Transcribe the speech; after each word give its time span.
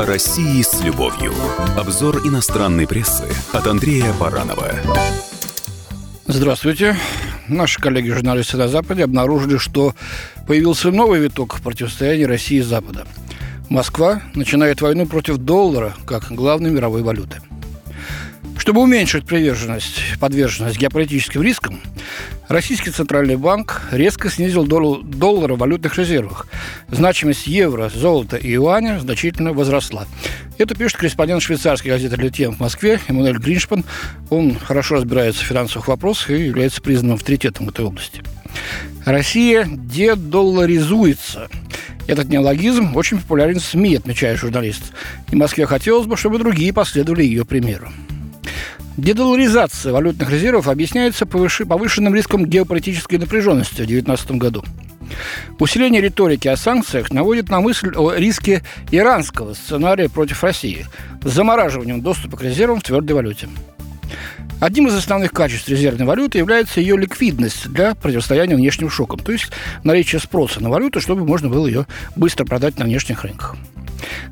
О 0.00 0.06
России 0.06 0.62
с 0.62 0.80
любовью. 0.80 1.34
Обзор 1.76 2.26
иностранной 2.26 2.86
прессы 2.86 3.26
от 3.52 3.66
Андрея 3.66 4.14
Баранова. 4.18 4.72
Здравствуйте. 6.26 6.96
Наши 7.48 7.78
коллеги-журналисты 7.82 8.56
на 8.56 8.68
Западе 8.68 9.04
обнаружили, 9.04 9.58
что 9.58 9.94
появился 10.46 10.90
новый 10.90 11.20
виток 11.20 11.60
противостояния 11.60 12.24
России 12.24 12.60
и 12.60 12.62
Запада. 12.62 13.06
Москва 13.68 14.22
начинает 14.34 14.80
войну 14.80 15.04
против 15.04 15.36
доллара 15.36 15.94
как 16.06 16.32
главной 16.32 16.70
мировой 16.70 17.02
валюты– 17.02 17.42
чтобы 18.60 18.82
уменьшить 18.82 19.24
приверженность, 19.24 20.02
подверженность 20.20 20.78
геополитическим 20.78 21.40
рискам, 21.42 21.80
Российский 22.46 22.90
Центральный 22.90 23.36
банк 23.36 23.80
резко 23.90 24.28
снизил 24.28 24.66
долю 24.66 25.02
доллара 25.02 25.54
в 25.54 25.58
валютных 25.58 25.96
резервах. 25.96 26.46
Значимость 26.90 27.46
евро, 27.46 27.88
золота 27.88 28.36
и 28.36 28.50
юаня 28.50 29.00
значительно 29.00 29.54
возросла. 29.54 30.06
Это 30.58 30.74
пишет 30.74 30.98
корреспондент 30.98 31.42
швейцарской 31.42 31.90
газеты 31.90 32.16
«Литьен» 32.16 32.52
в 32.52 32.60
Москве 32.60 33.00
Эммануэль 33.08 33.38
Гриншпан. 33.38 33.82
Он 34.28 34.58
хорошо 34.58 34.96
разбирается 34.96 35.42
в 35.42 35.46
финансовых 35.46 35.88
вопросах 35.88 36.30
и 36.30 36.46
является 36.46 36.82
признанным 36.82 37.14
авторитетом 37.14 37.64
в 37.64 37.70
этой 37.70 37.86
области. 37.86 38.22
Россия 39.06 39.66
дедолларизуется. 39.66 41.48
Этот 42.08 42.28
неологизм 42.28 42.94
очень 42.94 43.20
популярен 43.20 43.60
в 43.60 43.64
СМИ, 43.64 43.96
отмечает 43.96 44.38
журналист. 44.38 44.92
И 45.30 45.36
Москве 45.36 45.64
хотелось 45.64 46.06
бы, 46.06 46.18
чтобы 46.18 46.38
другие 46.38 46.74
последовали 46.74 47.22
ее 47.22 47.46
примеру. 47.46 47.90
Дедоларизация 49.00 49.94
валютных 49.94 50.30
резервов 50.30 50.68
объясняется 50.68 51.24
повышенным 51.24 52.14
риском 52.14 52.44
геополитической 52.44 53.16
напряженности 53.16 53.80
в 53.82 53.86
2019 53.86 54.32
году. 54.32 54.62
Усиление 55.58 56.02
риторики 56.02 56.48
о 56.48 56.56
санкциях 56.58 57.10
наводит 57.10 57.48
на 57.48 57.62
мысль 57.62 57.94
о 57.96 58.12
риске 58.12 58.62
иранского 58.90 59.54
сценария 59.54 60.10
против 60.10 60.44
России 60.44 60.84
с 61.24 61.30
замораживанием 61.30 62.02
доступа 62.02 62.36
к 62.36 62.42
резервам 62.42 62.80
в 62.80 62.82
твердой 62.82 63.16
валюте. 63.16 63.48
Одним 64.60 64.88
из 64.88 64.94
основных 64.94 65.32
качеств 65.32 65.68
резервной 65.68 66.04
валюты 66.04 66.36
является 66.36 66.80
ее 66.80 66.96
ликвидность 66.96 67.68
для 67.68 67.94
противостояния 67.94 68.56
внешним 68.56 68.90
шокам, 68.90 69.18
то 69.18 69.32
есть 69.32 69.50
наличие 69.84 70.20
спроса 70.20 70.62
на 70.62 70.68
валюту, 70.68 71.00
чтобы 71.00 71.24
можно 71.24 71.48
было 71.48 71.66
ее 71.66 71.86
быстро 72.14 72.44
продать 72.44 72.78
на 72.78 72.84
внешних 72.84 73.24
рынках. 73.24 73.56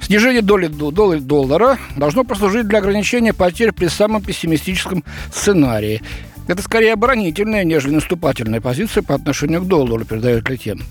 Снижение 0.02 0.42
доли, 0.42 0.66
доли 0.66 1.18
доллара 1.18 1.78
должно 1.96 2.24
послужить 2.24 2.68
для 2.68 2.78
ограничения 2.78 3.32
потерь 3.32 3.72
при 3.72 3.86
самом 3.86 4.22
пессимистическом 4.22 5.02
сценарии. 5.34 6.02
Это 6.46 6.62
скорее 6.62 6.92
оборонительная, 6.92 7.64
нежели 7.64 7.94
наступательная 7.94 8.60
позиция 8.60 9.02
по 9.02 9.14
отношению 9.14 9.62
к 9.62 9.66
доллару, 9.66 10.04
передает 10.04 10.48
Летен. 10.48 10.82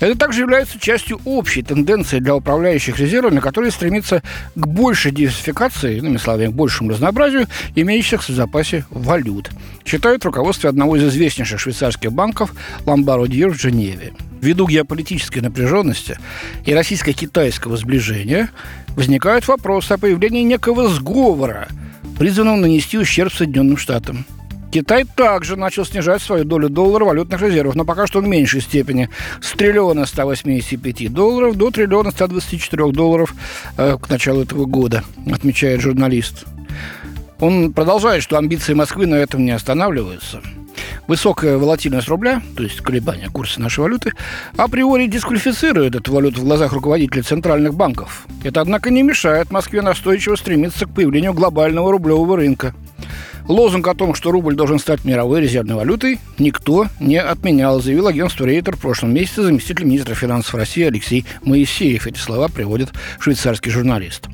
Это 0.00 0.16
также 0.16 0.40
является 0.40 0.80
частью 0.80 1.20
общей 1.26 1.62
тенденции 1.62 2.18
для 2.20 2.34
управляющих 2.34 2.98
резервами, 2.98 3.38
которые 3.38 3.70
стремятся 3.70 4.22
к 4.54 4.66
большей 4.66 5.12
диверсификации, 5.12 5.98
иными 5.98 6.16
словами, 6.16 6.46
к 6.46 6.52
большему 6.52 6.90
разнообразию 6.90 7.46
имеющихся 7.74 8.32
в 8.32 8.34
запасе 8.34 8.86
валют, 8.88 9.50
считают 9.84 10.24
руководство 10.24 10.70
одного 10.70 10.96
из 10.96 11.04
известнейших 11.04 11.60
швейцарских 11.60 12.12
банков 12.12 12.52
Ламбаро 12.86 13.26
Дьер 13.26 13.50
в 13.50 13.60
Женеве. 13.60 14.14
Ввиду 14.40 14.66
геополитической 14.66 15.40
напряженности 15.40 16.18
и 16.64 16.72
российско-китайского 16.72 17.76
сближения 17.76 18.48
возникают 18.96 19.46
вопросы 19.48 19.92
о 19.92 19.98
появлении 19.98 20.42
некого 20.42 20.88
сговора, 20.88 21.68
призванного 22.18 22.56
нанести 22.56 22.96
ущерб 22.96 23.34
Соединенным 23.34 23.76
Штатам. 23.76 24.24
Китай 24.70 25.04
также 25.04 25.56
начал 25.56 25.84
снижать 25.84 26.22
свою 26.22 26.44
долю 26.44 26.68
доллара 26.68 27.04
валютных 27.04 27.42
резервов, 27.42 27.74
но 27.74 27.84
пока 27.84 28.06
что 28.06 28.20
в 28.20 28.26
меньшей 28.26 28.60
степени 28.60 29.08
с 29.40 29.50
триллиона 29.52 30.06
185 30.06 31.12
долларов 31.12 31.56
до 31.56 31.70
триллиона 31.70 32.12
124 32.12 32.92
долларов 32.92 33.34
э, 33.76 33.96
к 34.00 34.08
началу 34.08 34.42
этого 34.42 34.66
года, 34.66 35.02
отмечает 35.30 35.80
журналист. 35.80 36.44
Он 37.40 37.72
продолжает, 37.72 38.22
что 38.22 38.38
амбиции 38.38 38.74
Москвы 38.74 39.06
на 39.06 39.16
этом 39.16 39.44
не 39.44 39.50
останавливаются– 39.50 40.40
Высокая 41.06 41.58
волатильность 41.58 42.08
рубля, 42.08 42.40
то 42.56 42.62
есть 42.62 42.80
колебания 42.80 43.28
курса 43.28 43.60
нашей 43.60 43.80
валюты, 43.80 44.12
априори 44.56 45.06
дисквалифицирует 45.06 45.94
эту 45.94 46.12
валюту 46.12 46.40
в 46.40 46.44
глазах 46.44 46.72
руководителей 46.72 47.22
центральных 47.22 47.74
банков. 47.74 48.26
Это, 48.44 48.60
однако, 48.60 48.90
не 48.90 49.02
мешает 49.02 49.50
Москве 49.50 49.82
настойчиво 49.82 50.36
стремиться 50.36 50.86
к 50.86 50.94
появлению 50.94 51.32
глобального 51.32 51.90
рублевого 51.90 52.36
рынка. 52.36 52.74
Лозунг 53.50 53.88
о 53.88 53.94
том, 53.94 54.14
что 54.14 54.30
рубль 54.30 54.54
должен 54.54 54.78
стать 54.78 55.04
мировой 55.04 55.40
резервной 55.40 55.74
валютой, 55.74 56.20
никто 56.38 56.86
не 57.00 57.16
отменял, 57.20 57.80
заявил 57.82 58.06
агентство 58.06 58.44
Рейтер 58.44 58.76
в 58.76 58.80
прошлом 58.80 59.12
месяце 59.12 59.42
заместитель 59.42 59.86
министра 59.86 60.14
финансов 60.14 60.54
России 60.54 60.84
Алексей 60.84 61.24
Моисеев. 61.42 62.06
Эти 62.06 62.18
слова 62.18 62.48
приводит 62.48 62.90
швейцарский 63.18 63.72
журналист. 63.72 64.28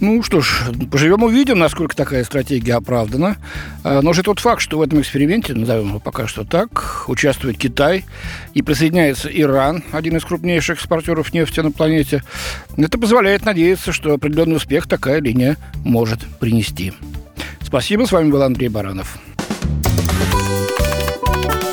Ну 0.00 0.22
что 0.22 0.40
ж, 0.40 0.62
поживем 0.90 1.24
увидим, 1.24 1.58
насколько 1.58 1.94
такая 1.94 2.24
стратегия 2.24 2.76
оправдана. 2.76 3.36
А, 3.84 4.00
но 4.00 4.14
же 4.14 4.22
тот 4.22 4.38
факт, 4.38 4.62
что 4.62 4.78
в 4.78 4.82
этом 4.82 5.00
эксперименте, 5.02 5.52
назовем 5.52 5.88
его 5.88 6.00
пока 6.00 6.26
что 6.26 6.44
так, 6.44 7.04
участвует 7.06 7.58
Китай 7.58 8.06
и 8.54 8.62
присоединяется 8.62 9.28
Иран, 9.28 9.84
один 9.92 10.16
из 10.16 10.24
крупнейших 10.24 10.78
экспортеров 10.78 11.34
нефти 11.34 11.60
на 11.60 11.70
планете, 11.70 12.22
это 12.78 12.96
позволяет 12.96 13.44
надеяться, 13.44 13.92
что 13.92 14.14
определенный 14.14 14.56
успех 14.56 14.86
такая 14.86 15.20
линия 15.20 15.58
может 15.84 16.20
принести. 16.38 16.94
Спасибо, 17.68 18.06
с 18.06 18.12
вами 18.12 18.30
был 18.30 18.42
Андрей 18.42 18.70
Баранов. 18.70 19.18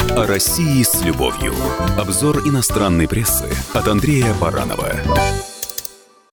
О 0.09 0.25
России 0.27 0.83
с 0.83 1.01
любовью. 1.01 1.53
Обзор 1.97 2.39
иностранной 2.39 3.07
прессы 3.07 3.45
от 3.73 3.87
Андрея 3.87 4.33
Баранова. 4.33 4.91